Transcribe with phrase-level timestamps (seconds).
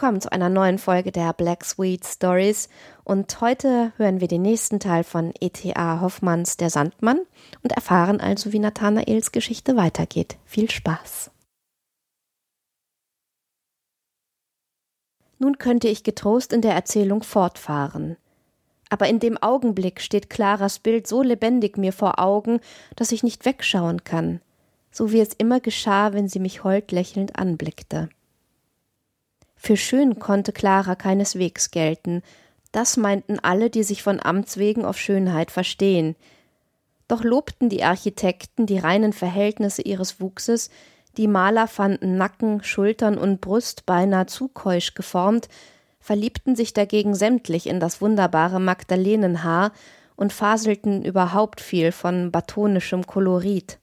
[0.00, 2.70] Willkommen zu einer neuen Folge der Black Sweet Stories.
[3.04, 6.00] Und heute hören wir den nächsten Teil von E.T.A.
[6.00, 7.20] Hoffmanns Der Sandmann
[7.62, 10.38] und erfahren also, wie Nathanaels Geschichte weitergeht.
[10.46, 11.30] Viel Spaß!
[15.38, 18.16] Nun könnte ich getrost in der Erzählung fortfahren.
[18.88, 22.60] Aber in dem Augenblick steht Claras Bild so lebendig mir vor Augen,
[22.96, 24.40] dass ich nicht wegschauen kann,
[24.90, 28.08] so wie es immer geschah, wenn sie mich hold lächelnd anblickte.
[29.62, 32.22] Für schön konnte Clara keineswegs gelten,
[32.72, 36.16] das meinten alle, die sich von Amts wegen auf Schönheit verstehen.
[37.08, 40.70] Doch lobten die Architekten die reinen Verhältnisse ihres Wuchses,
[41.18, 45.50] die Maler fanden Nacken, Schultern und Brust beinahe zu keusch geformt,
[46.00, 49.72] verliebten sich dagegen sämtlich in das wunderbare Magdalenenhaar
[50.16, 53.78] und faselten überhaupt viel von batonischem Kolorit.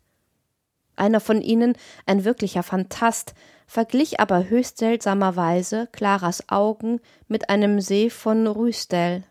[0.96, 1.76] Einer von ihnen,
[2.08, 3.36] ein wirklicher Phantast,
[3.68, 9.24] verglich aber höchst seltsamerweise Claras Augen mit einem See von Rüstel,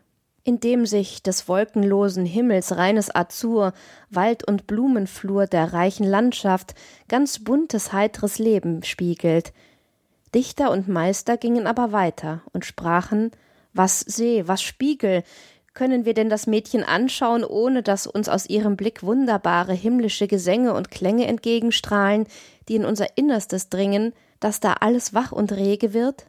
[0.45, 3.73] in dem sich des wolkenlosen Himmels reines Azur,
[4.11, 6.75] Wald und Blumenflur der reichen Landschaft
[7.09, 9.53] ganz buntes heitres Leben spiegelt.
[10.35, 13.33] Dichter und Meister gingen aber weiter und sprachen
[13.73, 15.25] Was See, was Spiegel,
[15.77, 20.73] können wir denn das Mädchen anschauen, ohne dass uns aus ihrem Blick wunderbare himmlische Gesänge
[20.73, 22.27] und Klänge entgegenstrahlen,
[22.69, 26.27] die in unser Innerstes dringen, dass da alles wach und rege wird?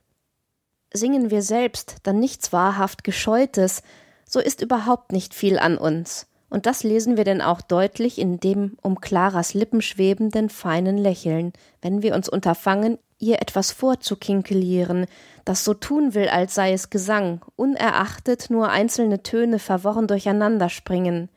[0.93, 3.83] Singen wir selbst dann nichts wahrhaft Gescheutes,
[4.25, 6.27] so ist überhaupt nicht viel an uns.
[6.49, 11.51] Und das lesen wir denn auch deutlich in dem um Claras Lippen schwebenden feinen Lächeln,
[11.81, 15.07] wenn wir uns unterfangen, ihr etwas vorzukinkelieren,
[15.43, 21.29] das so tun will, als sei es Gesang, unerachtet nur einzelne Töne verworren durcheinander springen.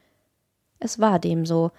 [0.79, 1.73] Es war dem so,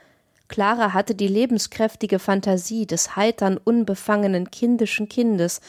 [0.52, 5.62] Clara hatte die lebenskräftige Fantasie des heitern, unbefangenen, kindischen Kindes,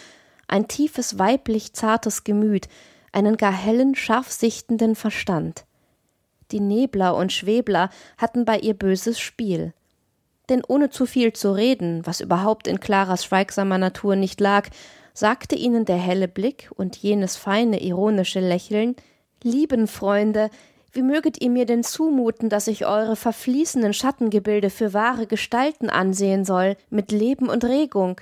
[0.48, 2.68] ein tiefes, weiblich zartes Gemüt,
[3.12, 5.66] einen gar hellen, scharfsichtenden Verstand.
[6.50, 9.72] Die Nebler und Schwebler hatten bei ihr böses Spiel.
[10.48, 14.68] Denn ohne zu viel zu reden, was überhaupt in Claras schweigsamer Natur nicht lag,
[15.14, 18.96] sagte ihnen der helle Blick und jenes feine, ironische Lächeln
[19.44, 20.50] Lieben Freunde,
[20.92, 26.44] wie möget ihr mir denn zumuten, dass ich eure verfließenden Schattengebilde für wahre Gestalten ansehen
[26.44, 28.20] soll, mit Leben und Regung?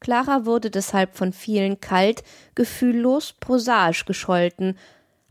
[0.00, 2.22] Clara wurde deshalb von vielen kalt,
[2.54, 4.76] gefühllos, prosaisch gescholten,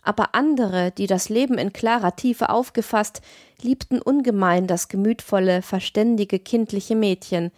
[0.03, 3.21] aber andere, die das Leben in klarer Tiefe aufgefasst,
[3.61, 7.51] liebten ungemein das gemütvolle, verständige, kindliche Mädchen,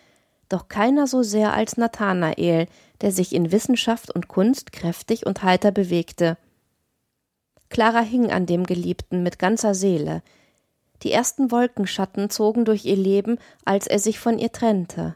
[0.50, 2.68] doch keiner so sehr als Nathanael,
[3.02, 6.38] der sich in Wissenschaft und Kunst kräftig und heiter bewegte.
[7.70, 10.22] Clara hing an dem Geliebten mit ganzer Seele.
[11.04, 15.16] Die ersten Wolkenschatten zogen durch ihr Leben, als er sich von ihr trennte.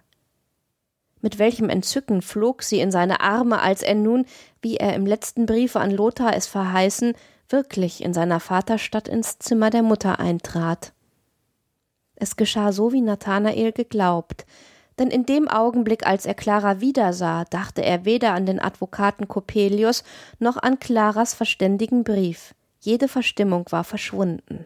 [1.22, 4.25] Mit welchem Entzücken flog sie in seine Arme, als er nun,
[4.62, 7.13] wie er im letzten Briefe an Lothar es verheißen,
[7.50, 10.94] wirklich in seiner Vaterstadt ins Zimmer der Mutter eintrat.
[12.16, 14.45] Es geschah so, wie Nathanael geglaubt,
[15.01, 20.03] denn in dem Augenblick, als er Clara wiedersah, dachte er weder an den Advokaten Coppelius
[20.38, 22.53] noch an Claras verständigen Brief.
[22.79, 24.65] Jede Verstimmung war verschwunden.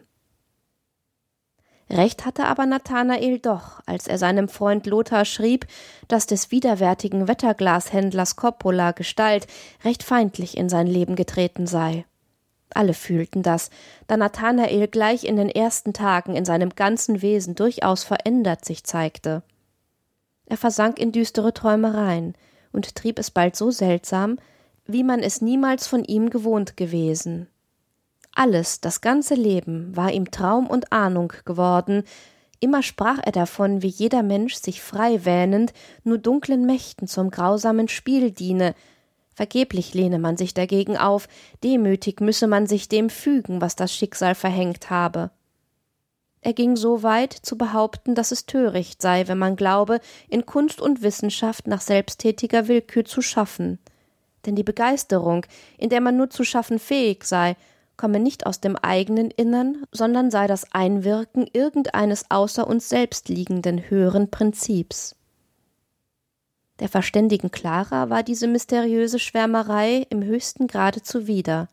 [1.88, 5.66] Recht hatte aber Nathanael doch, als er seinem Freund Lothar schrieb,
[6.06, 9.46] dass des widerwärtigen Wetterglashändlers Coppola Gestalt
[9.84, 12.04] recht feindlich in sein Leben getreten sei.
[12.74, 13.70] Alle fühlten das,
[14.06, 19.42] da Nathanael gleich in den ersten Tagen in seinem ganzen Wesen durchaus verändert sich zeigte.
[20.46, 22.34] Er versank in düstere Träumereien
[22.72, 24.38] und trieb es bald so seltsam,
[24.86, 27.48] wie man es niemals von ihm gewohnt gewesen.
[28.32, 32.04] Alles, das ganze Leben, war ihm Traum und Ahnung geworden,
[32.60, 35.72] immer sprach er davon, wie jeder Mensch sich frei wähnend
[36.04, 38.74] nur dunklen Mächten zum grausamen Spiel diene,
[39.34, 41.28] vergeblich lehne man sich dagegen auf,
[41.64, 45.30] demütig müsse man sich dem fügen, was das Schicksal verhängt habe.
[46.46, 49.98] Er ging so weit zu behaupten, dass es töricht sei, wenn man glaube,
[50.28, 53.80] in Kunst und Wissenschaft nach selbsttätiger Willkür zu schaffen.
[54.44, 55.44] Denn die Begeisterung,
[55.76, 57.56] in der man nur zu schaffen fähig sei,
[57.96, 63.90] komme nicht aus dem eigenen Innern, sondern sei das Einwirken irgendeines außer uns selbst liegenden
[63.90, 65.16] höheren Prinzips.
[66.78, 71.66] Der verständigen Clara war diese mysteriöse Schwärmerei im höchsten Grade zuwider.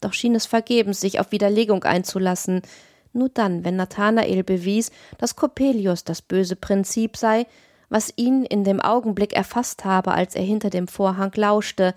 [0.00, 2.62] Doch schien es vergebens, sich auf Widerlegung einzulassen,
[3.14, 7.46] nur dann, wenn Nathanael bewies, dass Coppelius das böse Prinzip sei,
[7.88, 11.94] was ihn in dem Augenblick erfasst habe, als er hinter dem Vorhang lauschte,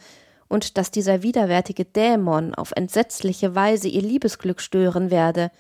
[0.48, 5.52] und dass dieser widerwärtige Dämon auf entsetzliche Weise ihr Liebesglück stören werde,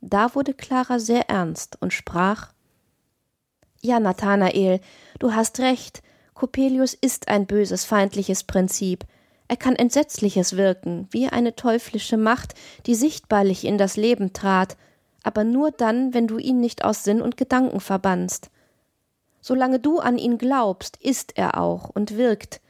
[0.00, 2.52] da wurde Clara sehr ernst und sprach
[3.80, 4.80] Ja, Nathanael,
[5.18, 6.02] du hast recht,
[6.34, 9.04] Coppelius ist ein böses, feindliches Prinzip.
[9.48, 12.54] Er kann Entsetzliches wirken, wie eine teuflische Macht,
[12.86, 14.76] die sichtbarlich in das Leben trat,
[15.24, 18.50] aber nur dann, wenn du ihn nicht aus Sinn und Gedanken verbannst.
[19.40, 22.60] Solange du an ihn glaubst, ist er auch und wirkt.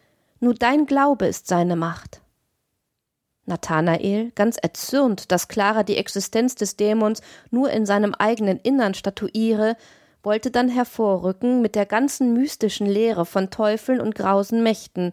[0.40, 2.22] Nur dein Glaube ist seine Macht.
[3.46, 7.20] Nathanael, ganz erzürnt, dass Clara die Existenz des Dämons
[7.50, 9.76] nur in seinem eigenen Innern statuiere,
[10.22, 15.12] wollte dann hervorrücken mit der ganzen mystischen Lehre von Teufeln und grausen Mächten.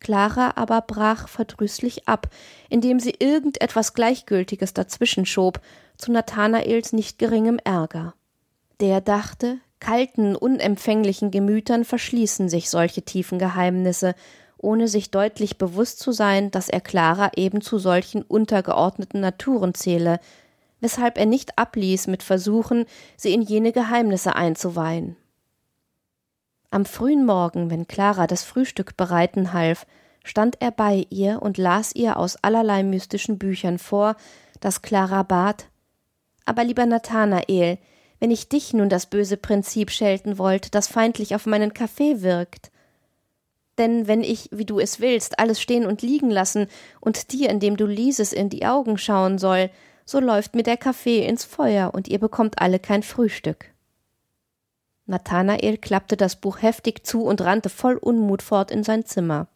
[0.00, 2.28] Clara aber brach verdrüßlich ab,
[2.68, 5.60] indem sie irgendetwas Gleichgültiges dazwischen schob,
[5.98, 8.14] zu Nathanaels nicht geringem Ärger.
[8.80, 14.14] Der dachte, kalten, unempfänglichen Gemütern verschließen sich solche tiefen Geheimnisse,
[14.56, 20.20] ohne sich deutlich bewusst zu sein, dass er Clara eben zu solchen untergeordneten Naturen zähle,
[20.80, 22.86] weshalb er nicht abließ mit Versuchen,
[23.16, 25.16] sie in jene Geheimnisse einzuweihen.
[26.70, 29.86] Am frühen Morgen, wenn Clara das Frühstück bereiten half,
[30.22, 34.16] stand er bei ihr und las ihr aus allerlei mystischen Büchern vor,
[34.60, 35.68] dass Clara bat
[36.48, 37.76] Aber lieber Nathanael,
[38.20, 42.70] wenn ich dich nun das böse Prinzip schelten wollte, das feindlich auf meinen Kaffee wirkt,
[43.76, 46.68] denn wenn ich, wie du es willst, alles stehen und liegen lassen
[47.00, 49.68] und dir, indem du lieses, in die Augen schauen soll,
[50.06, 53.66] so läuft mir der Kaffee ins Feuer und ihr bekommt alle kein Frühstück.
[55.04, 59.48] Nathanael klappte das Buch heftig zu und rannte voll Unmut fort in sein Zimmer.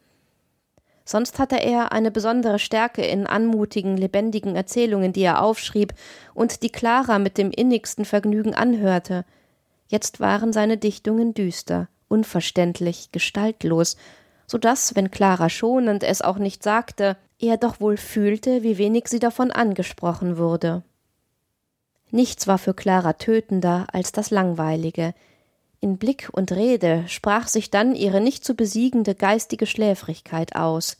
[1.04, 5.94] Sonst hatte er eine besondere Stärke in anmutigen, lebendigen Erzählungen, die er aufschrieb
[6.34, 9.24] und die Clara mit dem innigsten Vergnügen anhörte.
[9.88, 13.96] Jetzt waren seine Dichtungen düster unverständlich, gestaltlos,
[14.46, 19.08] so dass, wenn Clara schonend es auch nicht sagte, er doch wohl fühlte, wie wenig
[19.08, 20.82] sie davon angesprochen wurde.
[22.10, 25.14] Nichts war für Clara tötender als das Langweilige.
[25.82, 30.96] In Blick und Rede sprach sich dann ihre nicht zu besiegende geistige Schläfrigkeit aus.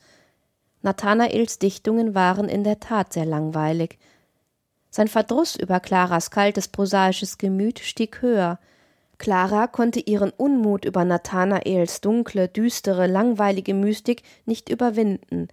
[0.81, 3.97] Nathanaels Dichtungen waren in der Tat sehr langweilig.
[4.89, 8.59] Sein Verdruß über Claras kaltes prosaisches Gemüt stieg höher,
[9.19, 15.47] Clara konnte ihren Unmut über Nathanaels dunkle, düstere, langweilige Mystik nicht überwinden,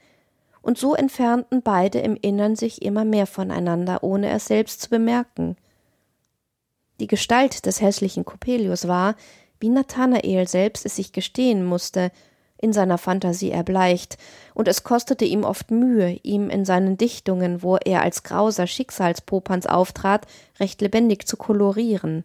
[0.61, 5.57] und so entfernten beide im Innern sich immer mehr voneinander, ohne es selbst zu bemerken.
[7.01, 9.17] Die Gestalt des hässlichen Coppelius war,
[9.59, 12.13] wie Nathanael selbst es sich gestehen musste,
[12.59, 14.19] in seiner Fantasie erbleicht,
[14.53, 19.65] und es kostete ihm oft Mühe, ihm in seinen Dichtungen, wo er als grauser Schicksalspopanz
[19.65, 20.27] auftrat,
[20.59, 22.23] recht lebendig zu kolorieren.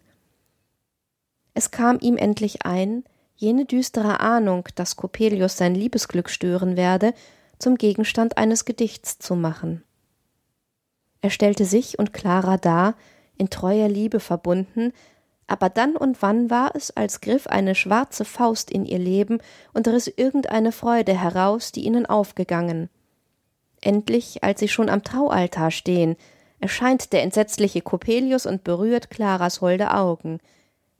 [1.54, 3.04] Es kam ihm endlich ein,
[3.34, 7.14] jene düstere Ahnung, dass Coppelius sein Liebesglück stören werde,
[7.58, 9.82] zum Gegenstand eines Gedichts zu machen.
[11.22, 12.94] Er stellte sich und Clara dar,
[13.36, 14.92] in treuer Liebe verbunden,
[15.46, 19.38] aber dann und wann war es, als griff eine schwarze Faust in ihr Leben
[19.72, 22.90] und riss irgendeine Freude heraus, die ihnen aufgegangen.
[23.80, 26.16] Endlich, als sie schon am Traualtar stehen,
[26.58, 30.40] erscheint der entsetzliche Coppelius und berührt Claras holde Augen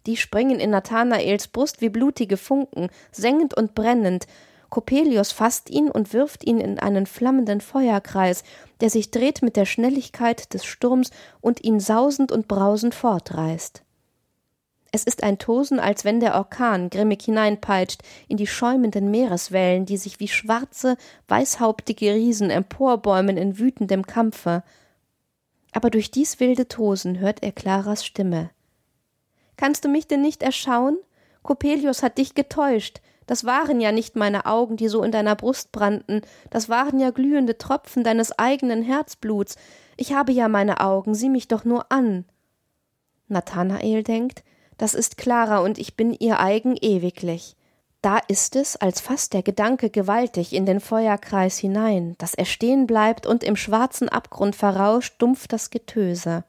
[0.06, 4.26] die springen in Nathanaels Brust wie blutige Funken, sengend und brennend.
[4.70, 8.42] Coppelius fasst ihn und wirft ihn in einen flammenden Feuerkreis,
[8.80, 13.82] der sich dreht mit der Schnelligkeit des Sturms und ihn sausend und brausend fortreißt.
[14.92, 19.96] Es ist ein Tosen, als wenn der Orkan grimmig hineinpeitscht in die schäumenden Meereswellen, die
[19.98, 20.96] sich wie schwarze,
[21.28, 24.62] weißhauptige Riesen emporbäumen in wütendem Kampfe.
[25.72, 28.50] Aber durch dies wilde Tosen hört er Claras Stimme.
[29.56, 30.96] Kannst du mich denn nicht erschauen?
[31.42, 33.00] Coppelius hat dich getäuscht.
[33.26, 37.10] Das waren ja nicht meine Augen, die so in deiner Brust brannten, das waren ja
[37.10, 39.56] glühende Tropfen deines eigenen Herzbluts.
[39.96, 42.24] Ich habe ja meine Augen, sieh mich doch nur an.
[43.28, 44.44] Nathanael denkt,
[44.78, 47.56] das ist Clara und ich bin ihr eigen ewiglich.
[48.02, 52.86] Da ist es, als fasst der Gedanke gewaltig in den Feuerkreis hinein, dass er stehen
[52.86, 56.44] bleibt und im schwarzen Abgrund verrauscht dumpf das Getöse.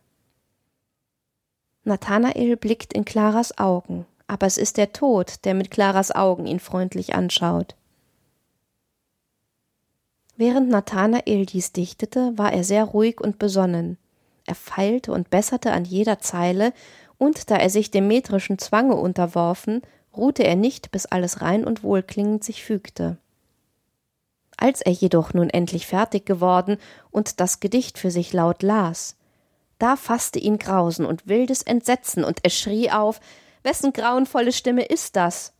[1.83, 6.59] Nathanael blickt in Claras Augen, aber es ist der Tod, der mit Claras Augen ihn
[6.59, 7.75] freundlich anschaut.
[10.35, 13.97] Während Nathanael dies dichtete, war er sehr ruhig und besonnen.
[14.45, 16.73] Er feilte und besserte an jeder Zeile,
[17.17, 19.81] und da er sich dem metrischen Zwange unterworfen,
[20.15, 23.17] ruhte er nicht, bis alles rein und wohlklingend sich fügte.
[24.57, 26.77] Als er jedoch nun endlich fertig geworden
[27.11, 29.15] und das Gedicht für sich laut las,
[29.79, 33.19] da fasste ihn Grausen und wildes Entsetzen, und er schrie auf
[33.67, 35.51] Wessen grauenvolle Stimme ist das?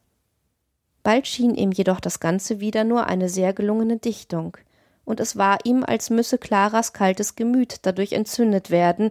[1.04, 4.56] Bald schien ihm jedoch das Ganze wieder nur eine sehr gelungene Dichtung,
[5.04, 9.10] und es war ihm, als müsse Claras kaltes Gemüt dadurch entzündet werden,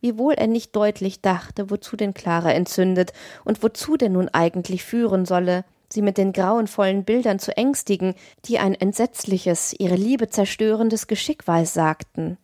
[0.00, 3.12] wiewohl er nicht deutlich dachte, wozu denn Clara entzündet
[3.44, 8.58] und wozu denn nun eigentlich führen solle, sie mit den grauenvollen Bildern zu ängstigen, die
[8.58, 12.38] ein entsetzliches, ihre Liebe zerstörendes Geschick weissagten.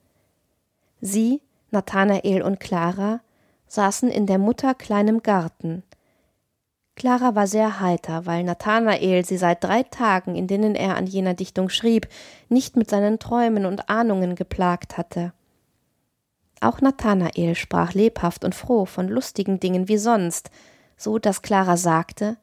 [1.01, 1.41] Sie,
[1.73, 3.19] Nathanael und Clara,
[3.67, 5.83] saßen in der Mutter kleinem Garten.
[6.99, 11.35] Clara war sehr heiter, weil Nathanael sie seit drei Tagen, in denen er an jener
[11.35, 12.09] Dichtung schrieb,
[12.49, 15.33] nicht mit seinen Träumen und Ahnungen geplagt hatte.
[16.61, 20.51] Auch Nathanael sprach lebhaft und froh von lustigen Dingen wie sonst,
[20.97, 22.37] so dass Clara sagte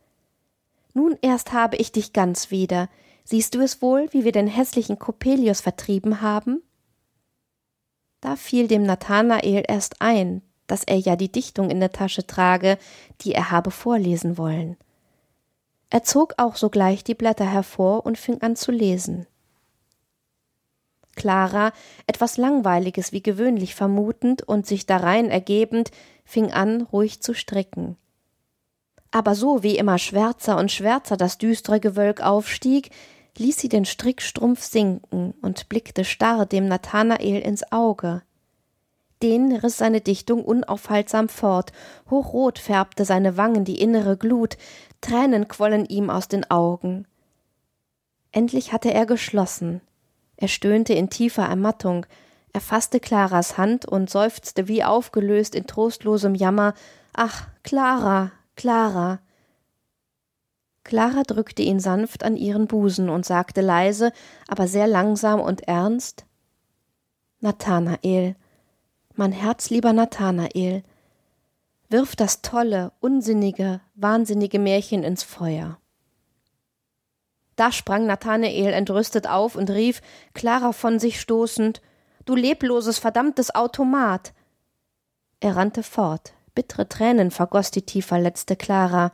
[0.94, 2.88] Nun erst habe ich dich ganz wieder.
[3.26, 6.64] Siehst du es wohl, wie wir den hässlichen Coppelius vertrieben haben?
[8.22, 12.78] Da fiel dem Nathanael erst ein, dass er ja die Dichtung in der Tasche trage,
[13.22, 14.78] die er habe vorlesen wollen.
[15.90, 19.28] Er zog auch sogleich die Blätter hervor und fing an zu lesen.
[21.16, 21.72] Clara,
[22.08, 25.92] etwas Langweiliges wie gewöhnlich vermutend und sich darein ergebend,
[26.26, 27.96] fing an, ruhig zu stricken.
[29.12, 32.90] Aber so wie immer schwärzer und schwärzer das düstere Gewölk aufstieg,
[33.38, 38.24] ließ sie den Strickstrumpf sinken und blickte starr dem Nathanael ins Auge
[39.26, 41.72] den riss seine Dichtung unaufhaltsam fort,
[42.12, 44.56] hochrot färbte seine Wangen die innere Glut,
[45.02, 47.08] Tränen quollen ihm aus den Augen.
[48.32, 49.82] Endlich hatte er geschlossen.
[50.38, 52.06] Er stöhnte in tiefer Ermattung,
[52.54, 56.76] er fasste Claras Hand und seufzte wie aufgelöst in trostlosem Jammer
[57.14, 59.20] Ach, Clara, Clara.
[60.84, 64.12] Clara drückte ihn sanft an ihren Busen und sagte leise,
[64.48, 66.26] aber sehr langsam und ernst
[67.40, 68.36] Nathanael,
[69.18, 70.84] mein herzlieber Nathanael,
[71.90, 75.78] wirf das tolle, unsinnige, wahnsinnige Märchen ins Feuer.
[77.56, 80.02] Da sprang Nathanael entrüstet auf und rief,
[80.34, 81.82] Clara von sich stoßend,
[82.26, 84.34] Du lebloses, verdammtes Automat!
[85.40, 89.12] Er rannte fort, bittere Tränen vergoß die tief verletzte Clara.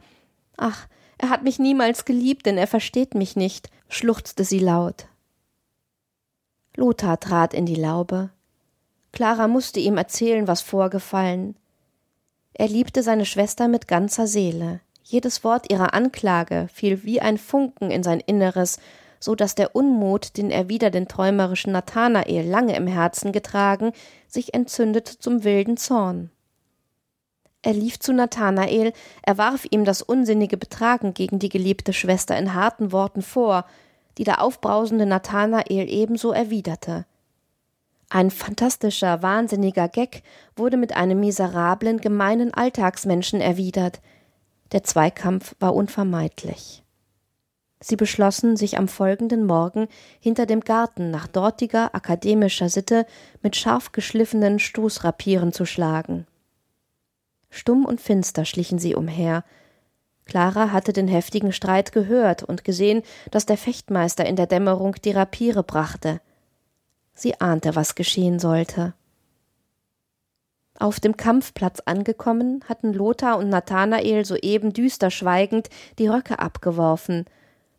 [0.56, 5.08] Ach, er hat mich niemals geliebt, denn er versteht mich nicht, schluchzte sie laut.
[6.78, 8.30] Lothar trat in die Laube,
[9.12, 11.56] Clara musste ihm erzählen, was vorgefallen.
[12.54, 14.82] Er liebte seine Schwester mit ganzer Seele.
[15.04, 18.78] Jedes Wort ihrer Anklage fiel wie ein Funken in sein Inneres,
[19.20, 23.92] so dass der Unmut, den er wider den träumerischen Nathanael lange im Herzen getragen,
[24.28, 26.32] sich entzündete zum wilden Zorn.
[27.62, 32.56] Er lief zu Nathanael, er warf ihm das unsinnige Betragen gegen die geliebte Schwester in
[32.56, 33.66] harten Worten vor,
[34.18, 37.06] die der aufbrausende Nathanael ebenso erwiderte.
[38.14, 40.24] Ein fantastischer, wahnsinniger Gag
[40.58, 44.02] wurde mit einem miserablen, gemeinen Alltagsmenschen erwidert.
[44.74, 46.84] Der Zweikampf war unvermeidlich.
[47.80, 49.88] Sie beschlossen, sich am folgenden Morgen
[50.20, 53.06] hinter dem Garten nach dortiger akademischer Sitte
[53.42, 56.28] mit scharf geschliffenen Stoßrapieren zu schlagen.
[57.50, 59.46] Stumm und finster schlichen sie umher.
[60.26, 65.12] Clara hatte den heftigen Streit gehört und gesehen, dass der Fechtmeister in der Dämmerung die
[65.12, 66.20] Rapiere brachte.
[67.14, 68.94] Sie ahnte, was geschehen sollte.
[70.80, 77.26] Auf dem Kampfplatz angekommen, hatten Lothar und Nathanael soeben düster schweigend die Röcke abgeworfen.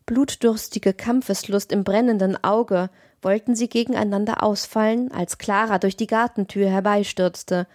[0.05, 2.89] Blutdürstige Kampfeslust im brennenden Auge
[3.21, 7.67] wollten sie gegeneinander ausfallen, als Clara durch die Gartentür herbeistürzte.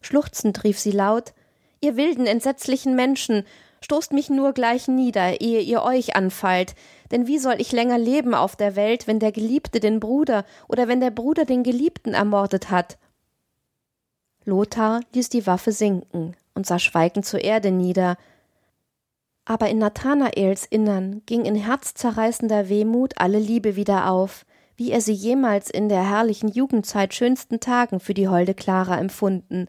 [0.00, 1.32] Schluchzend rief sie laut
[1.80, 3.44] Ihr wilden, entsetzlichen Menschen,
[3.82, 6.74] stoßt mich nur gleich nieder, ehe ihr euch anfallt,
[7.10, 10.88] denn wie soll ich länger leben auf der Welt, wenn der Geliebte den Bruder oder
[10.88, 12.98] wenn der Bruder den Geliebten ermordet hat?
[14.44, 18.16] Lothar ließ die Waffe sinken und sah schweigend zur Erde nieder,
[19.44, 24.46] aber in Nathanaels Innern ging in herzzerreißender Wehmut alle Liebe wieder auf,
[24.76, 29.66] wie er sie jemals in der herrlichen Jugendzeit schönsten Tagen für die holde Clara empfunden,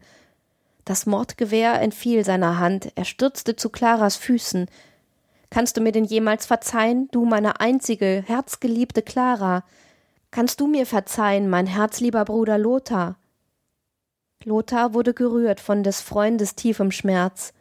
[0.84, 4.66] das Mordgewehr entfiel seiner Hand, er stürzte zu Claras Füßen.
[5.50, 9.64] Kannst du mir denn jemals verzeihen, du meine einzige, herzgeliebte Clara?
[10.30, 13.16] Kannst du mir verzeihen, mein herzlieber Bruder Lothar?
[14.44, 17.52] Lothar wurde gerührt von des Freundes tiefem Schmerz.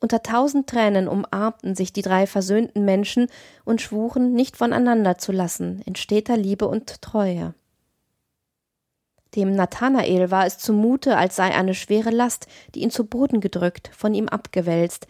[0.00, 3.28] Unter tausend Tränen umarmten sich die drei versöhnten Menschen
[3.64, 7.54] und schwuren, nicht voneinander zu lassen, in steter Liebe und Treue.
[9.36, 13.90] Dem Nathanael war es zumute, als sei eine schwere Last, die ihn zu Boden gedrückt,
[13.94, 15.06] von ihm abgewälzt,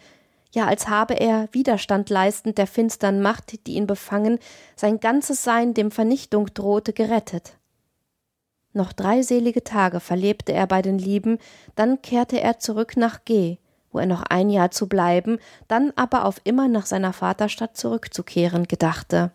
[0.51, 4.39] ja als habe er, Widerstand leistend der finstern Macht, die ihn befangen,
[4.75, 7.57] sein ganzes Sein dem Vernichtung drohte, gerettet.
[8.73, 11.39] Noch drei selige Tage verlebte er bei den Lieben,
[11.75, 13.57] dann kehrte er zurück nach G,
[13.91, 18.67] wo er noch ein Jahr zu bleiben, dann aber auf immer nach seiner Vaterstadt zurückzukehren
[18.67, 19.31] gedachte.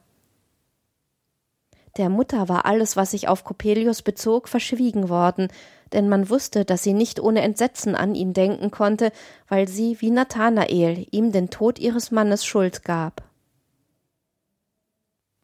[1.99, 5.49] Der Mutter war alles, was sich auf Coppelius bezog, verschwiegen worden,
[5.93, 9.13] denn man wusste, dass sie nicht ohne Entsetzen an ihn denken konnte,
[9.49, 13.23] weil sie, wie Nathanael, ihm den Tod ihres Mannes Schuld gab.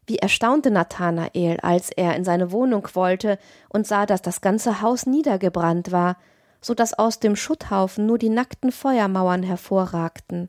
[0.06, 3.38] Wie erstaunte Nathanael, als er in seine Wohnung wollte
[3.68, 6.16] und sah, dass das ganze Haus niedergebrannt war,
[6.62, 10.48] so dass aus dem Schutthaufen nur die nackten Feuermauern hervorragten.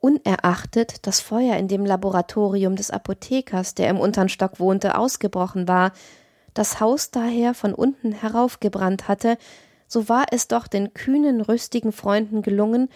[0.00, 5.92] Unerachtet das Feuer in dem Laboratorium des Apothekers, der im untern Stock wohnte, ausgebrochen war,
[6.54, 9.38] das Haus daher von unten heraufgebrannt hatte,
[9.88, 12.88] so war es doch den kühnen, rüstigen Freunden gelungen,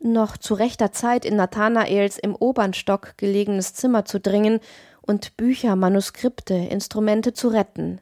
[0.00, 4.60] noch zu rechter Zeit in Nathanaels im obern Stock gelegenes Zimmer zu dringen
[5.02, 8.00] und Bücher, Manuskripte, Instrumente zu retten.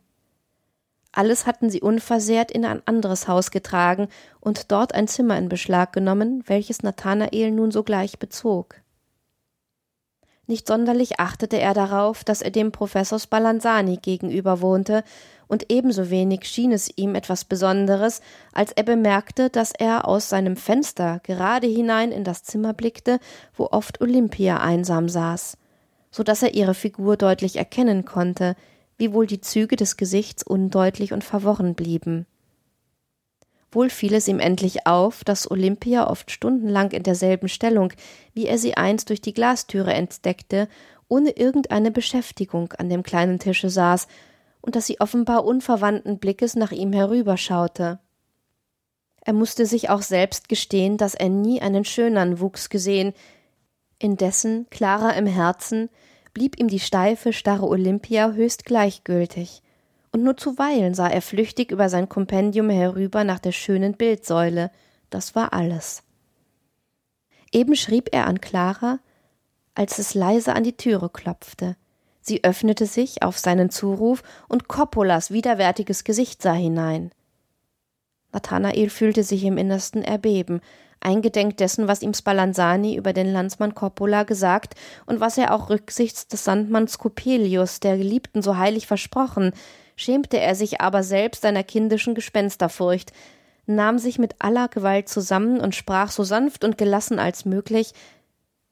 [1.18, 4.06] Alles hatten sie unversehrt in ein anderes Haus getragen
[4.38, 8.76] und dort ein Zimmer in Beschlag genommen, welches Nathanael nun sogleich bezog.
[10.46, 15.02] Nicht sonderlich achtete er darauf, dass er dem Professor Spallanzani gegenüber wohnte,
[15.48, 18.20] und ebenso wenig schien es ihm etwas Besonderes,
[18.52, 23.18] als er bemerkte, dass er aus seinem Fenster gerade hinein in das Zimmer blickte,
[23.56, 25.56] wo oft Olympia einsam saß,
[26.12, 28.54] so dass er ihre Figur deutlich erkennen konnte,
[28.98, 32.26] wiewohl die Züge des Gesichts undeutlich und verworren blieben.
[33.70, 37.92] Wohl fiel es ihm endlich auf, dass Olympia oft stundenlang in derselben Stellung,
[38.32, 40.68] wie er sie einst durch die Glastüre entdeckte,
[41.08, 44.08] ohne irgendeine Beschäftigung an dem kleinen Tische saß,
[44.60, 48.00] und dass sie offenbar unverwandten Blickes nach ihm herüberschaute.
[49.20, 53.12] Er musste sich auch selbst gestehen, dass er nie einen schönern Wuchs gesehen,
[53.98, 55.90] indessen, klarer im Herzen,
[56.38, 59.60] blieb ihm die steife, starre Olympia höchst gleichgültig,
[60.12, 64.70] und nur zuweilen sah er flüchtig über sein Kompendium herüber nach der schönen Bildsäule,
[65.10, 66.04] das war alles.
[67.50, 69.00] Eben schrieb er an Clara,
[69.74, 71.76] als es leise an die Türe klopfte.
[72.20, 77.10] Sie öffnete sich auf seinen Zuruf, und Coppolas widerwärtiges Gesicht sah hinein.
[78.30, 80.60] Nathanael fühlte sich im Innersten erbeben,
[81.00, 84.74] eingedenk dessen, was ihm Spallanzani über den Landsmann Coppola gesagt
[85.06, 89.52] und was er auch rücksichts des Sandmanns Coppelius, der Geliebten, so heilig versprochen,
[89.96, 93.12] schämte er sich aber selbst seiner kindischen Gespensterfurcht,
[93.66, 97.92] nahm sich mit aller Gewalt zusammen und sprach so sanft und gelassen als möglich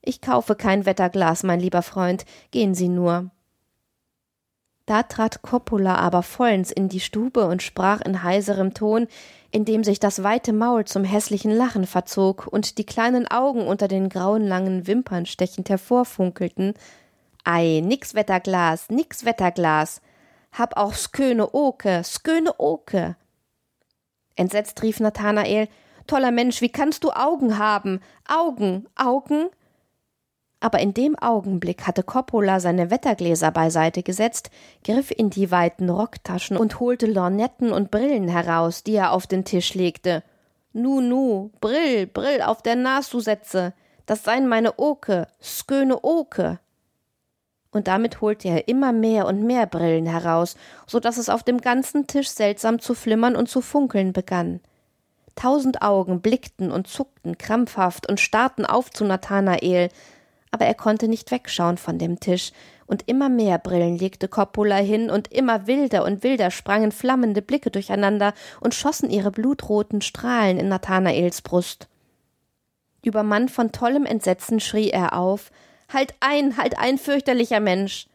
[0.01, 3.31] Ich kaufe kein Wetterglas, mein lieber Freund, gehen Sie nur.
[4.87, 9.09] Da trat Coppola aber vollends in die Stube und sprach in heiserem Ton,
[9.57, 14.11] indem sich das weite Maul zum hässlichen Lachen verzog und die kleinen Augen unter den
[14.11, 16.75] grauen langen Wimpern stechend hervorfunkelten.
[17.43, 20.03] Ei, nix Wetterglas, nix Wetterglas.
[20.53, 23.17] Hab auch sköne Oke, sköne Oke.
[24.35, 25.69] Entsetzt rief Nathanael,
[26.07, 28.01] Toller Mensch, wie kannst du Augen haben?
[28.29, 29.47] Augen, Augen?
[30.61, 34.51] Aber in dem Augenblick hatte Coppola seine Wettergläser beiseite gesetzt,
[34.85, 39.45] griff in die weiten Rocktaschen und holte Lornetten und Brillen heraus, die er auf den
[39.45, 40.23] Tisch legte.
[40.73, 43.75] Nu, nu, Brill, Brill auf der Nasu setze,
[44.07, 46.59] das seien meine Oke, sköne Oke.
[47.71, 51.61] Und damit holte er immer mehr und mehr Brillen heraus, so dass es auf dem
[51.61, 54.61] ganzen Tisch seltsam zu flimmern und zu funkeln begann.
[55.35, 59.91] Tausend Augen blickten und zuckten krampfhaft und starrten auf zu Nathanael,
[60.57, 62.53] aber er konnte nicht wegschauen von dem Tisch,
[62.87, 67.71] und immer mehr Brillen legte Coppola hin, und immer wilder und wilder sprangen flammende Blicke
[67.71, 71.89] durcheinander und schossen ihre blutroten Strahlen in Nathanaels Brust.
[73.05, 75.51] Übermannt von tollem Entsetzen schrie er auf
[75.93, 78.07] Halt ein, halt ein, fürchterlicher Mensch.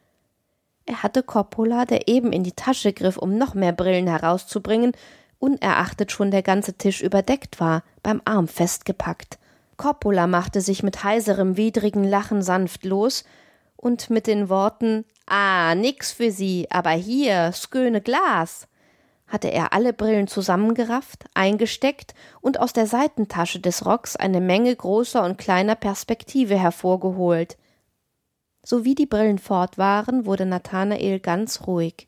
[0.87, 4.93] Er hatte Coppola, der eben in die Tasche griff, um noch mehr Brillen herauszubringen,
[5.37, 9.37] unerachtet schon der ganze Tisch überdeckt war, beim Arm festgepackt.
[9.81, 13.23] Coppola machte sich mit heiserem, widrigen Lachen sanft los
[13.75, 18.67] und mit den Worten Ah, nix für Sie, aber hier, sköne Glas,
[19.25, 25.23] hatte er alle Brillen zusammengerafft, eingesteckt und aus der Seitentasche des Rocks eine Menge großer
[25.23, 27.57] und kleiner Perspektive hervorgeholt.
[28.63, 32.07] Sowie die Brillen fort waren, wurde Nathanael ganz ruhig.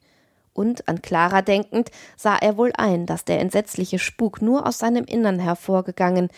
[0.54, 5.06] Und, an Clara denkend, sah er wohl ein, dass der entsetzliche Spuk nur aus seinem
[5.06, 6.30] Innern hervorgegangen,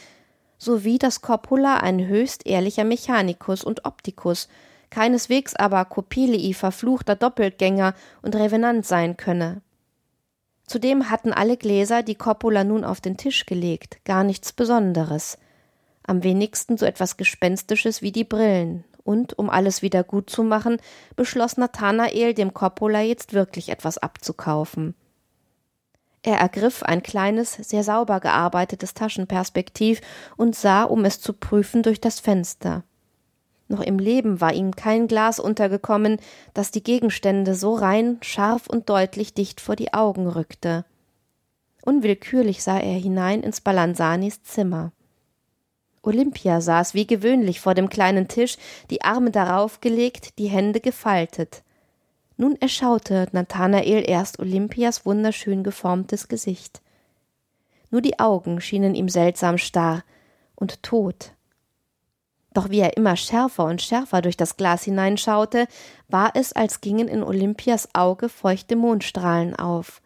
[0.58, 4.48] sowie dass Coppola ein höchst ehrlicher Mechanikus und Optikus,
[4.90, 9.62] keineswegs aber Coppelii verfluchter Doppelgänger und Revenant sein könne.
[10.68, 15.38] Zudem hatten alle Gläser, die Coppola nun auf den Tisch gelegt, gar nichts Besonderes,
[16.08, 20.78] am wenigsten so etwas Gespenstisches wie die Brillen, und um alles wieder gut zu machen,
[21.16, 24.96] beschloss Nathanael dem Coppola jetzt wirklich etwas abzukaufen.
[26.28, 30.02] Er ergriff ein kleines, sehr sauber gearbeitetes Taschenperspektiv
[30.36, 32.84] und sah, um es zu prüfen, durch das Fenster.
[33.68, 36.18] Noch im Leben war ihm kein Glas untergekommen,
[36.56, 40.84] das die Gegenstände so rein, scharf und deutlich dicht vor die Augen rückte.
[41.84, 44.94] Unwillkürlich sah er hinein ins Balansanis Zimmer.
[46.02, 48.58] Olympia saß wie gewöhnlich vor dem kleinen Tisch,
[48.90, 51.62] die Arme darauf gelegt, die Hände gefaltet.
[52.38, 56.82] Nun erschaute Nathanael erst Olympias wunderschön geformtes Gesicht.
[57.92, 60.04] Nur die Augen schienen ihm seltsam starr
[60.56, 61.32] und tot.
[62.54, 65.68] Doch wie er immer schärfer und schärfer durch das Glas hineinschaute,
[66.08, 70.02] war es, als gingen in Olympias Auge feuchte Mondstrahlen auf.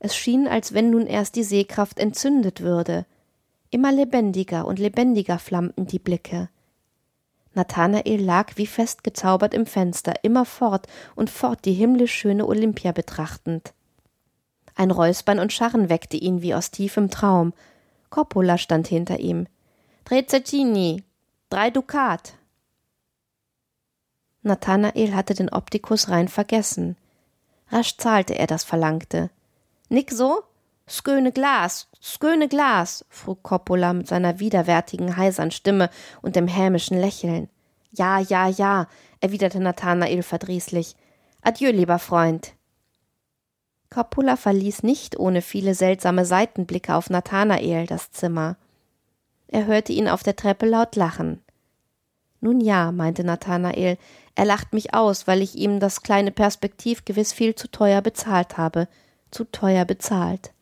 [0.00, 3.06] Es schien, als wenn nun erst die Sehkraft entzündet würde.
[3.70, 6.48] Immer lebendiger und lebendiger flammten die Blicke.
[7.54, 10.86] Nathanael lag wie festgezaubert im Fenster, immer fort
[11.16, 13.72] und fort die himmlisch schöne Olympia betrachtend.
[14.76, 17.52] Ein Räuspern und Scharren weckte ihn wie aus tiefem Traum.
[18.08, 19.46] Coppola stand hinter ihm.
[20.04, 21.04] Trezettini,
[21.50, 22.34] drei Dukat.
[24.42, 26.96] Nathanael hatte den Optikus rein vergessen.
[27.68, 29.30] Rasch zahlte er das Verlangte.
[29.88, 30.42] Nick so?
[30.90, 35.88] Sköne Glas, sköne Glas, frug Coppola mit seiner widerwärtigen, heisern Stimme
[36.20, 37.48] und dem hämischen Lächeln.
[37.92, 38.88] Ja, ja, ja,
[39.20, 40.96] erwiderte Nathanael verdrießlich.
[41.42, 42.54] Adieu, lieber Freund.
[43.88, 48.56] Coppola verließ nicht ohne viele seltsame Seitenblicke auf Nathanael das Zimmer.
[49.46, 51.40] Er hörte ihn auf der Treppe laut lachen.
[52.40, 53.96] Nun ja, meinte Nathanael,
[54.34, 58.58] er lacht mich aus, weil ich ihm das kleine Perspektiv gewiss viel zu teuer bezahlt
[58.58, 58.88] habe.
[59.30, 60.52] Zu teuer bezahlt.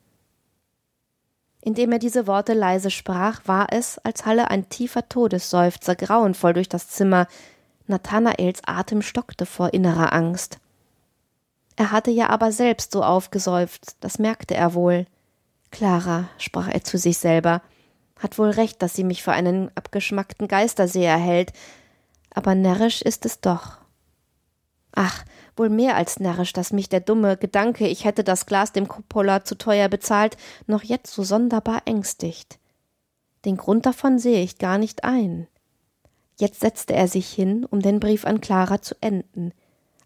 [1.60, 6.68] Indem er diese Worte leise sprach, war es, als halle ein tiefer Todesseufzer grauenvoll durch
[6.68, 7.26] das Zimmer.
[7.86, 10.58] Nathanaels Atem stockte vor innerer Angst.
[11.76, 15.06] Er hatte ja aber selbst so aufgeseufzt, das merkte er wohl.
[15.70, 17.62] Clara, sprach er zu sich selber,
[18.18, 21.52] hat wohl recht, dass sie mich für einen abgeschmackten Geisterseher hält,
[22.34, 23.78] aber närrisch ist es doch.
[24.92, 25.24] Ach,
[25.58, 29.44] wohl mehr als närrisch, dass mich der dumme Gedanke, ich hätte das Glas dem Coppola
[29.44, 32.58] zu teuer bezahlt, noch jetzt so sonderbar ängstigt.
[33.44, 35.46] Den Grund davon sehe ich gar nicht ein.
[36.38, 39.52] Jetzt setzte er sich hin, um den Brief an Clara zu enden.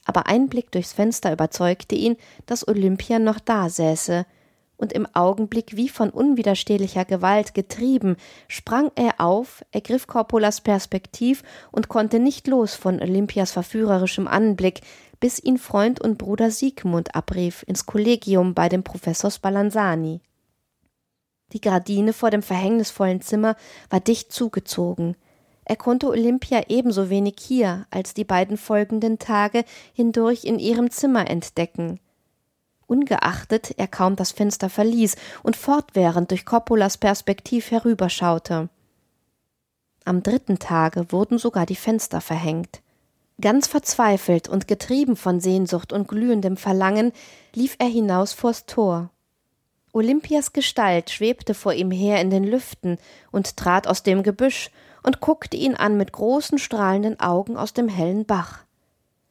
[0.04, 4.26] Aber ein Blick durchs Fenster überzeugte ihn, dass Olympia noch da säße,
[4.82, 8.16] und im Augenblick wie von unwiderstehlicher Gewalt getrieben,
[8.48, 14.80] sprang er auf, ergriff Corpolas Perspektiv und konnte nicht los von Olympias verführerischem Anblick,
[15.22, 20.20] bis ihn Freund und Bruder Siegmund abrief ins Kollegium bei dem Professor Spallanzani.
[21.52, 23.54] Die Gardine vor dem verhängnisvollen Zimmer
[23.88, 25.16] war dicht zugezogen.
[25.64, 31.30] Er konnte Olympia ebenso wenig hier als die beiden folgenden Tage hindurch in ihrem Zimmer
[31.30, 32.00] entdecken.
[32.88, 38.70] Ungeachtet er kaum das Fenster verließ und fortwährend durch Coppolas Perspektiv herüberschaute.
[40.04, 42.82] Am dritten Tage wurden sogar die Fenster verhängt.
[43.42, 47.12] Ganz verzweifelt und getrieben von Sehnsucht und glühendem Verlangen
[47.54, 49.10] lief er hinaus vors Tor.
[49.92, 52.98] Olympias Gestalt schwebte vor ihm her in den Lüften
[53.32, 54.70] und trat aus dem Gebüsch
[55.02, 58.60] und guckte ihn an mit großen strahlenden Augen aus dem hellen Bach.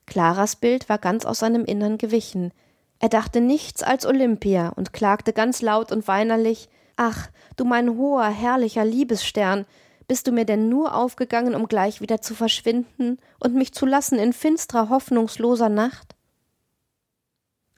[0.08, 2.52] Claras Bild war ganz aus seinem Innern gewichen.
[3.00, 8.28] Er dachte nichts als Olympia und klagte ganz laut und weinerlich Ach, du mein hoher,
[8.28, 9.65] herrlicher Liebesstern,
[10.12, 14.19] bist du mir denn nur aufgegangen, um gleich wieder zu verschwinden und mich zu lassen
[14.19, 16.15] in finstrer, hoffnungsloser Nacht?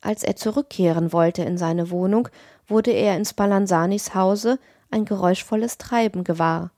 [0.01, 2.29] Als er zurückkehren wollte in seine Wohnung,
[2.65, 4.57] wurde er in Spallanzanis Hause
[4.89, 6.71] ein geräuschvolles Treiben gewahr.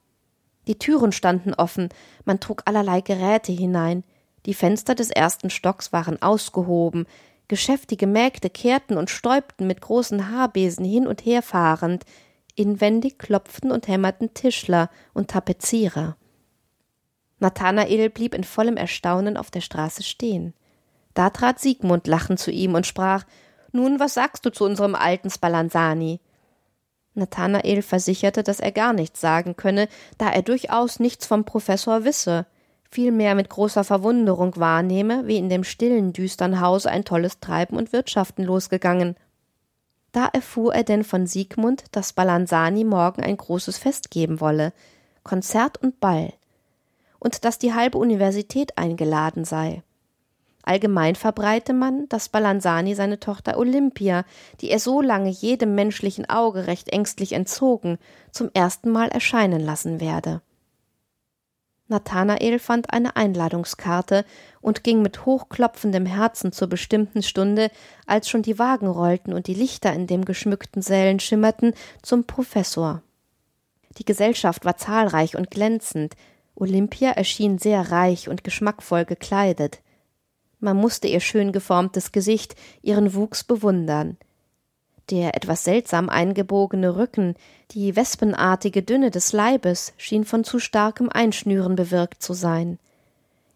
[0.67, 1.87] Die Türen standen offen,
[2.25, 4.03] man trug allerlei Geräte hinein,
[4.45, 7.07] die Fenster des ersten Stocks waren ausgehoben,
[7.47, 12.03] geschäftige Mägde kehrten und stäubten mit großen Haarbesen hin und her fahrend,
[12.55, 16.15] Inwendig klopften und hämmerten Tischler und Tapezierer.
[17.39, 20.53] Nathanael blieb in vollem Erstaunen auf der Straße stehen.
[21.13, 23.25] Da trat Siegmund lachend zu ihm und sprach
[23.71, 26.21] Nun, was sagst du zu unserem alten Spallanzani?
[27.13, 29.87] Nathanael versicherte, dass er gar nichts sagen könne,
[30.17, 32.45] da er durchaus nichts vom Professor wisse,
[32.89, 37.93] vielmehr mit großer Verwunderung wahrnehme, wie in dem stillen, düstern Hause ein tolles Treiben und
[37.93, 39.15] Wirtschaften losgegangen.
[40.15, 44.71] Da erfuhr er denn von Siegmund, dass Balanzani morgen ein großes Fest geben wolle,
[45.23, 46.31] Konzert und Ball,
[47.19, 49.83] und dass die halbe Universität eingeladen sei.
[50.63, 54.23] Allgemein verbreite man, dass Balanzani seine Tochter Olympia,
[54.61, 57.97] die er so lange jedem menschlichen Auge recht ängstlich entzogen,
[58.31, 60.41] zum ersten Mal erscheinen lassen werde.
[61.87, 64.25] Nathanael fand eine Einladungskarte
[64.59, 67.69] und ging mit hochklopfendem Herzen zur bestimmten Stunde,
[68.07, 73.03] als schon die Wagen rollten und die Lichter in dem geschmückten Sälen schimmerten, zum Professor.
[73.97, 76.15] Die Gesellschaft war zahlreich und glänzend,
[76.55, 79.81] Olympia erschien sehr reich und geschmackvoll gekleidet.
[80.59, 84.17] Man musste ihr schön geformtes Gesicht, ihren Wuchs bewundern.
[85.11, 87.35] Der etwas seltsam eingebogene Rücken,
[87.71, 92.79] die wespenartige Dünne des Leibes schien von zu starkem Einschnüren bewirkt zu sein.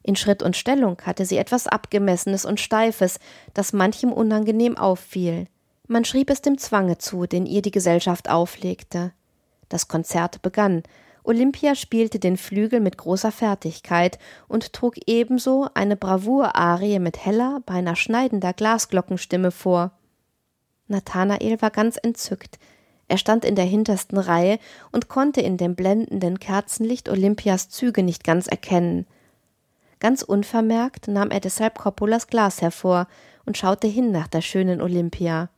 [0.03, 3.19] In Schritt und Stellung hatte sie etwas Abgemessenes und Steifes,
[3.53, 5.47] das manchem unangenehm auffiel.
[5.87, 9.11] Man schrieb es dem Zwange zu, den ihr die Gesellschaft auflegte.
[9.69, 10.83] Das Konzert begann.
[11.23, 17.95] Olympia spielte den Flügel mit großer Fertigkeit und trug ebenso eine Bravour-Arie mit heller, beinahe
[17.95, 19.91] schneidender Glasglockenstimme vor.
[20.89, 22.59] Nathanael war ganz entzückt.
[23.07, 24.59] Er stand in der hintersten Reihe
[24.91, 29.07] und konnte in dem blendenden Kerzenlicht Olympias Züge nicht ganz erkennen.
[29.99, 33.07] Ganz unvermerkt nahm er deshalb Coppolas Glas hervor
[33.45, 35.49] und schaute hin nach der schönen Olympia.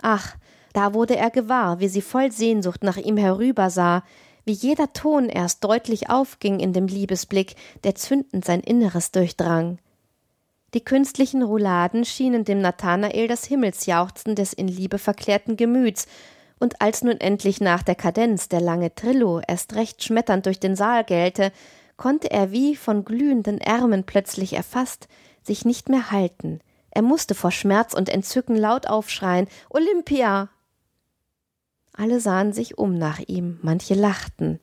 [0.00, 0.36] Ach,
[0.72, 4.02] da wurde er gewahr, wie sie voll Sehnsucht nach ihm herübersah,
[4.44, 7.54] wie jeder Ton erst deutlich aufging in dem Liebesblick,
[7.84, 9.78] der zündend sein Inneres durchdrang.
[10.74, 16.06] Die künstlichen Rouladen schienen dem Nathanael das Himmelsjauchzen des in Liebe verklärten Gemüts,
[16.60, 20.74] und als nun endlich nach der Kadenz der lange Trillo erst recht schmetternd durch den
[20.74, 21.52] Saal gellte,
[21.96, 25.08] konnte er wie von glühenden Ärmen plötzlich erfasst
[25.42, 26.60] sich nicht mehr halten.
[26.90, 30.50] Er musste vor Schmerz und Entzücken laut aufschreien Olympia.
[31.92, 34.60] Alle sahen sich um nach ihm, manche lachten.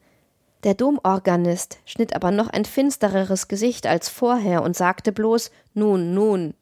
[0.66, 6.56] Der Domorganist schnitt aber noch ein finstereres Gesicht als vorher und sagte bloß Nun, nun.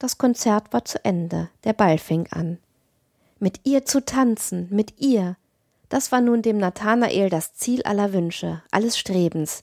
[0.00, 2.58] Das Konzert war zu Ende, der Ball fing an.
[3.38, 5.36] Mit ihr zu tanzen, mit ihr,
[5.90, 9.62] das war nun dem Nathanael das Ziel aller Wünsche, alles Strebens.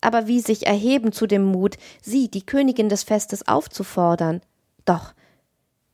[0.00, 4.40] Aber wie sich erheben zu dem Mut, sie, die Königin des Festes, aufzufordern?
[4.84, 5.14] Doch,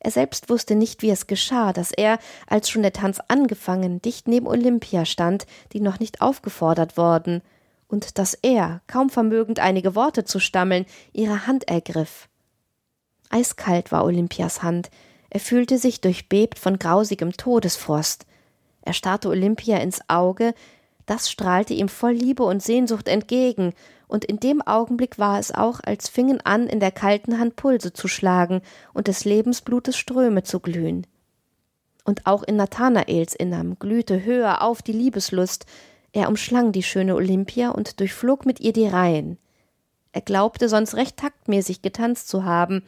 [0.04, 4.26] er selbst wusste nicht, wie es geschah, dass er, als schon der Tanz angefangen, dicht
[4.26, 7.40] neben Olympia stand, die noch nicht aufgefordert worden,
[7.86, 12.28] und dass er, kaum vermögend einige Worte zu stammeln, ihre Hand ergriff.
[13.30, 14.90] Eiskalt war Olympias Hand,
[15.30, 18.26] er fühlte sich durchbebt von grausigem Todesfrost.
[18.80, 20.52] Er starrte Olympia ins Auge,
[21.06, 23.72] das strahlte ihm voll Liebe und Sehnsucht entgegen,
[24.12, 27.94] und in dem Augenblick war es auch, als fingen an, in der kalten Hand Pulse
[27.94, 28.60] zu schlagen
[28.92, 31.06] und des Lebensblutes Ströme zu glühen.
[32.04, 35.64] Und auch in Nathanaels Innerm glühte höher auf die Liebeslust,
[36.12, 39.38] er umschlang die schöne Olympia und durchflog mit ihr die Reihen.
[40.12, 42.82] Er glaubte sonst recht taktmäßig getanzt zu haben,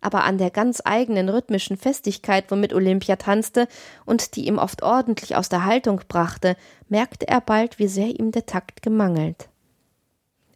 [0.00, 3.68] aber an der ganz eigenen rhythmischen Festigkeit, womit Olympia tanzte
[4.06, 6.56] und die ihm oft ordentlich aus der Haltung brachte,
[6.88, 9.49] merkte er bald, wie sehr ihm der Takt gemangelt.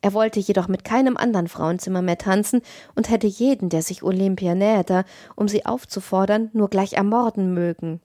[0.05, 2.61] Er wollte jedoch mit keinem anderen Frauenzimmer mehr tanzen
[2.95, 8.03] und hätte jeden, der sich Olympia näherte, um sie aufzufordern, nur gleich ermorden mögen.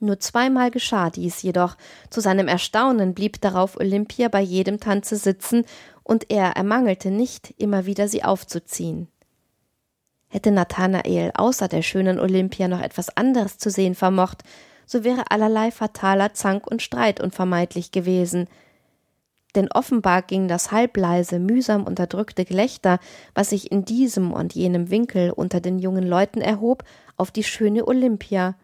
[0.00, 1.76] Nur zweimal geschah dies jedoch.
[2.10, 5.64] Zu seinem Erstaunen blieb darauf Olympia bei jedem Tanze sitzen,
[6.02, 9.06] und er ermangelte nicht, immer wieder sie aufzuziehen.
[10.26, 14.42] Hätte Nathanael außer der schönen Olympia noch etwas anderes zu sehen vermocht,
[14.86, 18.48] so wäre allerlei fataler Zank und Streit unvermeidlich gewesen.
[19.56, 23.00] Denn offenbar ging das halbleise, mühsam unterdrückte Gelächter,
[23.34, 26.84] was sich in diesem und jenem Winkel unter den jungen Leuten erhob,
[27.16, 28.54] auf die schöne Olympia,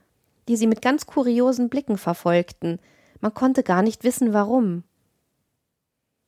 [0.49, 2.79] die sie mit ganz kuriosen Blicken verfolgten.
[3.21, 4.85] Man konnte gar nicht wissen, warum.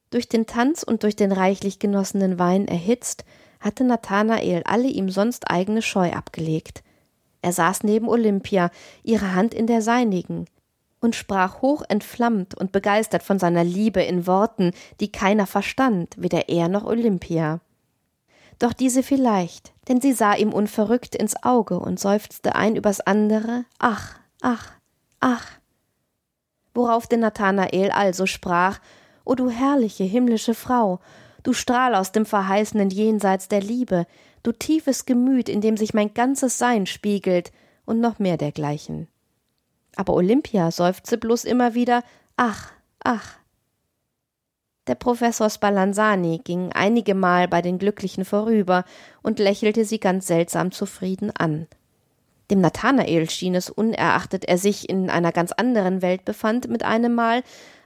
[0.09, 3.24] Durch den Tanz und durch den reichlich genossenen Wein erhitzt,
[3.61, 6.83] hatte Nathanael alle ihm sonst eigene Scheu abgelegt.
[7.42, 8.70] Er saß neben Olympia,
[9.03, 10.46] ihre Hand in der seinigen,
[11.05, 16.49] und sprach hoch entflammt und begeistert von seiner Liebe in Worten, die keiner verstand, weder
[16.49, 17.61] er noch Olympia.
[18.59, 23.67] Doch diese vielleicht, denn sie sah ihm unverrückt ins Auge und seufzte ein übers andere
[23.79, 24.73] Ach, ach,
[25.21, 25.47] ach.
[26.73, 28.81] Worauf denn Nathanael also sprach
[29.27, 31.01] O du herrliche himmlische Frau,
[31.43, 34.07] du Strahl aus dem verheißenen Jenseits der Liebe,
[34.43, 37.53] du tiefes Gemüt, in dem sich mein ganzes Sein spiegelt,
[37.85, 39.09] und noch mehr dergleichen.
[39.96, 42.02] Aber Olympia seufzte bloß immer wieder
[42.37, 43.38] Ach, ach.
[44.87, 48.85] Der Professor Spallanzani ging einigemal bei den Glücklichen vorüber
[49.22, 51.66] und lächelte sie ganz seltsam zufrieden an.
[52.50, 57.14] Dem Nathanael schien es, unerachtet er sich in einer ganz anderen Welt befand, mit einem
[57.14, 57.42] Mal,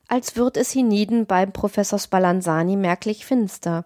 [0.08, 3.84] als würd es hienieden beim Professor Spallanzani merklich finster.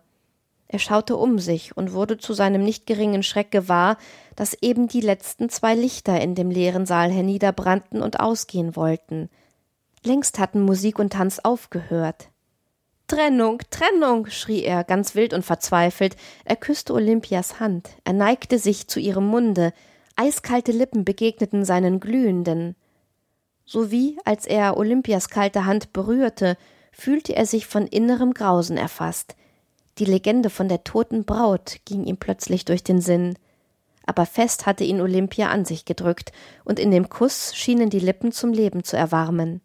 [0.73, 3.97] Er schaute um sich und wurde zu seinem nicht geringen Schreck gewahr,
[4.35, 9.31] dass eben die letzten zwei Lichter in dem leeren Saal herniederbrannten und ausgehen wollten.
[10.03, 12.31] Längst hatten Musik und Tanz aufgehört.
[13.07, 16.17] Trennung, Trennung, schrie er, ganz wild und verzweifelt.
[16.45, 19.73] Er küsste Olympias Hand, er neigte sich zu ihrem Munde,
[20.17, 22.75] eiskalte Lippen begegneten seinen glühenden
[23.65, 26.57] sowie als er Olympias kalte Hand berührte,
[26.93, 29.35] fühlte er sich von innerem Grausen erfasst.
[29.99, 33.37] Die Legende von der toten Braut ging ihm plötzlich durch den Sinn.
[34.07, 36.33] aber fest hatte ihn Olympia an sich gedrückt,
[36.65, 39.61] und in dem Kuss schienen die Lippen zum Leben zu erwarmen.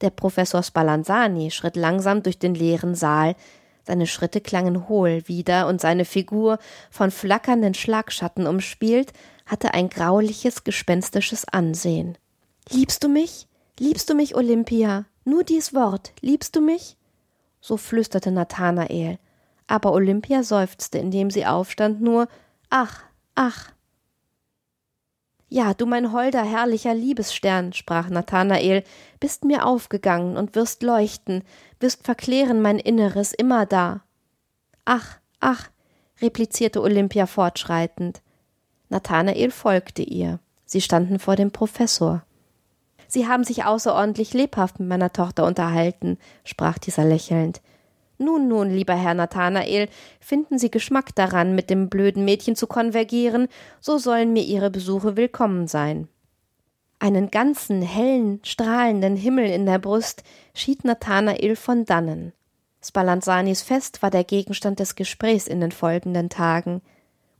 [0.00, 3.34] Der Professor Spallanzani schritt langsam durch den leeren Saal,
[3.84, 6.58] seine Schritte klangen hohl wieder, und seine Figur,
[6.90, 9.12] von flackernden Schlagschatten umspielt,
[9.46, 12.18] hatte ein grauliches, gespenstisches Ansehen.
[12.68, 13.48] Liebst du mich?
[13.78, 15.06] Liebst du mich, Olympia?
[15.24, 16.96] Nur dies Wort, liebst du mich?
[17.60, 19.18] So flüsterte Nathanael,
[19.68, 22.26] aber Olympia seufzte, indem sie aufstand, nur
[22.70, 23.02] Ach,
[23.34, 23.72] ach.
[25.50, 28.84] Ja, du mein holder, herrlicher Liebesstern, sprach Nathanael,
[29.20, 31.42] bist mir aufgegangen und wirst leuchten,
[31.80, 34.02] wirst verklären mein Inneres immer da.
[34.84, 35.70] Ach, ach,
[36.20, 38.20] replizierte Olympia fortschreitend.
[38.90, 40.40] Nathanael folgte ihr.
[40.66, 42.22] Sie standen vor dem Professor.
[43.06, 47.62] Sie haben sich außerordentlich lebhaft mit meiner Tochter unterhalten, sprach dieser lächelnd.
[48.18, 49.88] Nun, nun, lieber Herr Nathanael,
[50.20, 53.46] finden Sie Geschmack daran, mit dem blöden Mädchen zu konvergieren,
[53.80, 56.08] so sollen mir Ihre Besuche willkommen sein.
[56.98, 62.32] Einen ganzen, hellen, strahlenden Himmel in der Brust schied Nathanael von dannen.
[62.84, 66.82] Spallanzanis Fest war der Gegenstand des Gesprächs in den folgenden Tagen.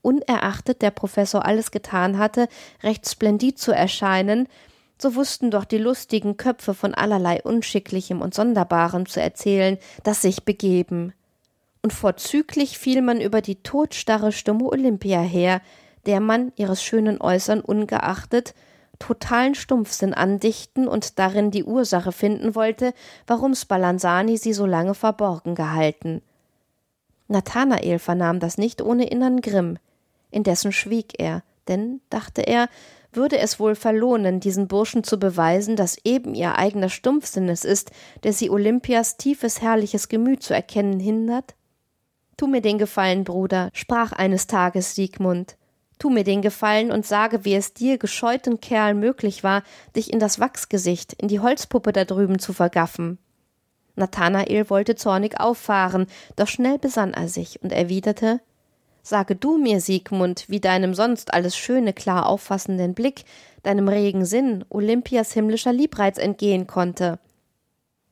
[0.01, 2.49] Unerachtet der Professor alles getan hatte,
[2.85, 4.47] recht splendid zu erscheinen,
[5.01, 10.45] so wussten doch die lustigen Köpfe von allerlei Unschicklichem und Sonderbarem zu erzählen, das sich
[10.45, 11.13] begeben.
[11.83, 15.61] Und vorzüglich fiel man über die todstarre stumme Olympia her,
[16.07, 18.55] der man, ihres schönen Äußern ungeachtet,
[18.99, 22.95] totalen Stumpfsinn andichten und darin die Ursache finden wollte,
[23.27, 26.23] warum Spallanzani sie so lange verborgen gehalten.
[27.29, 29.79] Nathanael vernahm das nicht ohne innern Grimm.
[30.31, 32.69] Indessen schwieg er, denn, dachte er,
[33.13, 37.91] würde es wohl verlohnen, diesen Burschen zu beweisen, dass eben ihr eigener Stumpfsinn es ist,
[38.23, 41.55] der sie Olympias tiefes, herrliches Gemüt zu erkennen hindert?
[42.37, 45.57] Tu mir den Gefallen, Bruder, sprach eines Tages Siegmund.
[45.99, 49.65] Tu mir den Gefallen und sage, wie es dir, gescheuten Kerl, möglich war,
[49.97, 53.19] dich in das Wachsgesicht, in die Holzpuppe da drüben zu vergaffen.
[53.97, 58.41] Nathanael wollte zornig auffahren, doch schnell besann er sich und erwiderte
[59.09, 63.25] Sage du mir, Siegmund, wie deinem sonst alles schöne, klar auffassenden Blick,
[63.63, 67.19] deinem regen Sinn Olympias himmlischer Liebreiz entgehen konnte.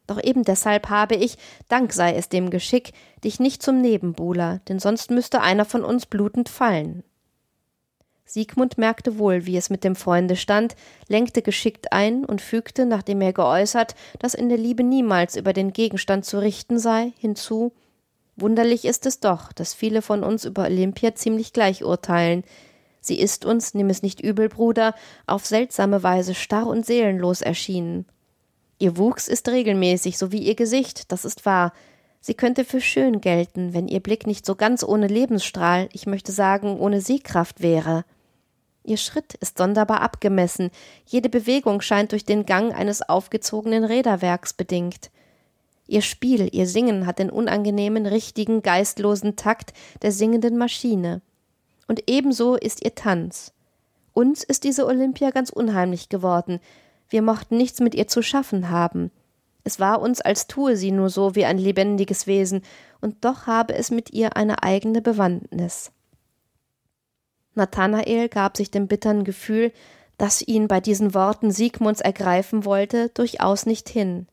[0.06, 1.36] Doch eben deshalb habe ich,
[1.68, 6.06] Dank sei es dem Geschick, dich nicht zum Nebenbuhler, denn sonst müsste einer von uns
[6.06, 7.04] blutend fallen.
[8.24, 10.76] Siegmund merkte wohl, wie es mit dem Freunde stand,
[11.08, 15.74] lenkte geschickt ein und fügte, nachdem er geäußert, dass in der Liebe niemals über den
[15.74, 17.74] Gegenstand zu richten sei, hinzu
[18.36, 22.44] Wunderlich ist es doch, dass viele von uns über Olympia ziemlich gleich urteilen.
[23.00, 24.94] Sie ist uns, nimm es nicht übel, Bruder,
[25.26, 28.04] auf seltsame Weise starr und seelenlos erschienen.
[28.78, 31.72] Ihr Wuchs ist regelmäßig, so wie ihr Gesicht, das ist wahr.
[32.20, 36.32] Sie könnte für schön gelten, wenn ihr Blick nicht so ganz ohne Lebensstrahl, ich möchte
[36.32, 38.04] sagen, ohne Sehkraft wäre.
[38.82, 40.70] Ihr Schritt ist sonderbar abgemessen,
[41.06, 45.10] jede Bewegung scheint durch den Gang eines aufgezogenen Räderwerks bedingt.
[45.86, 49.72] Ihr Spiel, ihr Singen hat den unangenehmen, richtigen, geistlosen Takt
[50.02, 51.22] der singenden Maschine.
[51.86, 53.52] Und ebenso ist ihr Tanz.
[54.12, 56.58] Uns ist diese Olympia ganz unheimlich geworden.
[57.08, 59.10] Wir mochten nichts mit ihr zu schaffen haben.
[59.62, 62.62] Es war uns, als tue sie nur so wie ein lebendiges Wesen,
[63.00, 65.92] und doch habe es mit ihr eine eigene Bewandtnis.
[67.54, 69.72] Nathanael gab sich dem bittern Gefühl,
[70.18, 74.28] das ihn bei diesen Worten Siegmunds ergreifen wollte, durchaus nicht hin.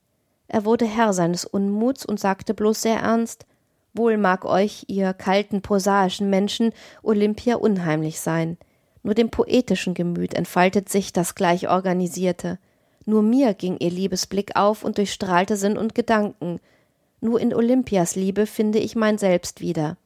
[0.54, 3.48] Er wurde Herr seines Unmuts und sagte bloß sehr ernst
[3.96, 8.58] Wohl mag euch, ihr kalten, prosaischen Menschen, Olympia unheimlich sein.
[9.02, 12.60] Nur dem poetischen Gemüt entfaltet sich das gleich organisierte.
[13.06, 16.60] Nur mir ging ihr Liebesblick auf und durchstrahlte Sinn und Gedanken.
[17.20, 19.98] Nur in Olympias Liebe finde ich mein Selbst wieder.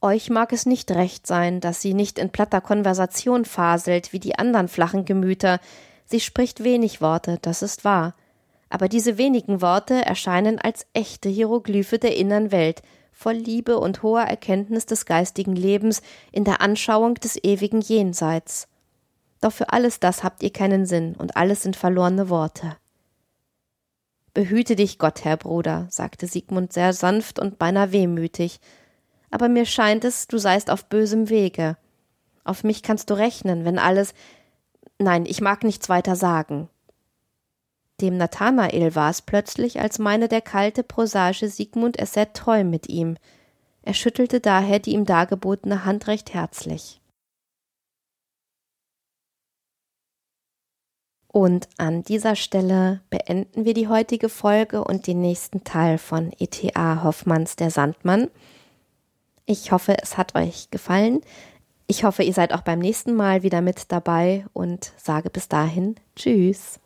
[0.00, 4.38] Euch mag es nicht recht sein, dass sie nicht in platter Konversation faselt wie die
[4.38, 5.58] anderen flachen Gemüter.
[6.06, 8.14] Sie spricht wenig Worte, das ist wahr
[8.72, 12.80] aber diese wenigen Worte erscheinen als echte Hieroglyphe der innern Welt,
[13.12, 16.00] voll Liebe und hoher Erkenntnis des geistigen Lebens
[16.32, 18.68] in der Anschauung des ewigen Jenseits.
[19.42, 22.78] Doch für alles das habt ihr keinen Sinn, und alles sind verlorene Worte.
[24.32, 28.58] Behüte dich Gott, Herr Bruder, sagte Siegmund sehr sanft und beinahe wehmütig,
[29.30, 31.76] aber mir scheint es, du seist auf bösem Wege.
[32.42, 34.14] Auf mich kannst du rechnen, wenn alles.
[34.98, 36.70] Nein, ich mag nichts weiter sagen.
[38.02, 42.88] Dem Nathanael war es plötzlich, als meine der kalte, prosaische Siegmund es sehr treu mit
[42.88, 43.16] ihm.
[43.82, 47.00] Er schüttelte daher die ihm dargebotene Hand recht herzlich.
[51.28, 57.04] Und an dieser Stelle beenden wir die heutige Folge und den nächsten Teil von ETA
[57.04, 58.30] Hoffmanns der Sandmann.
[59.46, 61.20] Ich hoffe, es hat euch gefallen.
[61.86, 65.94] Ich hoffe, ihr seid auch beim nächsten Mal wieder mit dabei und sage bis dahin
[66.16, 66.81] Tschüss.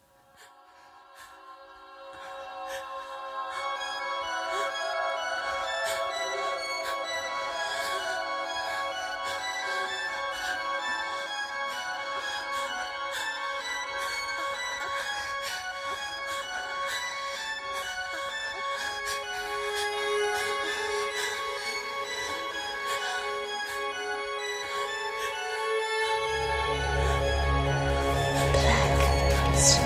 [29.57, 29.86] podcast.